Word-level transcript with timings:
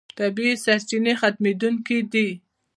طبیعي 0.17 0.53
سرچینې 0.63 1.13
ختمېدونکې 1.21 1.97
دي. 2.11 2.27